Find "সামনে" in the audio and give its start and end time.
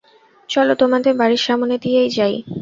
1.47-1.75